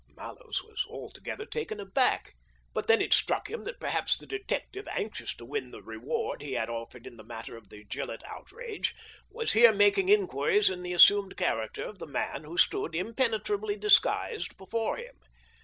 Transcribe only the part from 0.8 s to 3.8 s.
altogether taken aback. But then it struck him that